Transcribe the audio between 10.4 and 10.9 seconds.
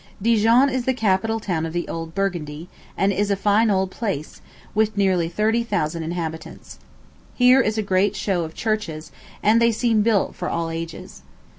all